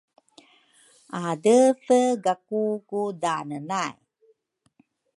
[1.23, 3.95] adeethe gaku ku daane nay